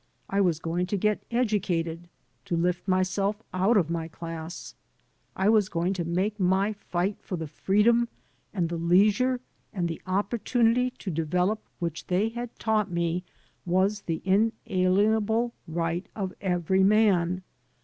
[0.31, 2.09] I was going to get educated,
[2.45, 4.73] to lift myself out of my class.
[5.35, 8.07] I was going to make my fight for the freedom
[8.51, 9.41] and the leisure
[9.71, 13.23] and the opportunity to develop which they had taught me
[13.63, 17.43] was the inalienable right of every man.